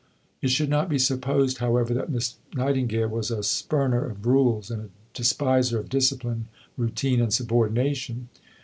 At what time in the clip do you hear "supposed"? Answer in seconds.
0.97-1.59